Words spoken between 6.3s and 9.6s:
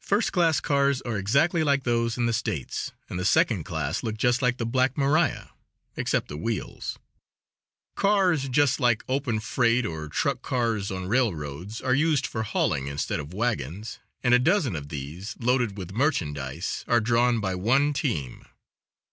wheels. Cars, just like open